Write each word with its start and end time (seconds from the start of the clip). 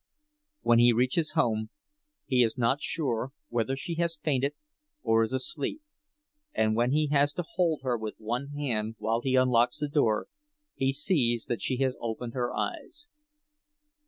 When 0.61 0.79
he 0.79 0.93
reaches 0.93 1.33
home 1.33 1.69
he 2.25 2.41
is 2.41 2.57
not 2.57 2.81
sure 2.81 3.33
whether 3.49 3.75
she 3.75 3.93
has 3.97 4.17
fainted 4.17 4.55
or 5.03 5.21
is 5.21 5.31
asleep, 5.31 5.83
but 6.55 6.73
when 6.73 6.89
he 6.91 7.09
has 7.09 7.33
to 7.33 7.43
hold 7.43 7.81
her 7.83 7.95
with 7.99 8.15
one 8.17 8.47
hand 8.47 8.95
while 8.97 9.21
he 9.21 9.35
unlocks 9.35 9.77
the 9.77 9.87
door, 9.87 10.25
he 10.73 10.91
sees 10.91 11.45
that 11.45 11.61
she 11.61 11.77
has 11.83 11.95
opened 12.01 12.33
her 12.33 12.51
eyes. 12.51 13.05